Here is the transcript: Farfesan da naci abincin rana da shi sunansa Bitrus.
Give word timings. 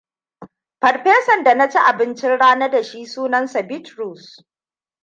Farfesan 0.85 1.43
da 1.43 1.53
naci 1.53 1.79
abincin 1.91 2.37
rana 2.39 2.69
da 2.71 2.83
shi 2.83 3.05
sunansa 3.05 3.61
Bitrus. 3.67 4.25